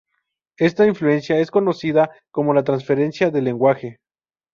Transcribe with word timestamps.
Esta 0.57 0.87
influencia 0.87 1.37
es 1.37 1.51
conocida 1.51 2.09
como 2.31 2.55
la 2.55 2.63
transferencia 2.63 3.29
de 3.29 3.43
lenguaje. 3.43 3.97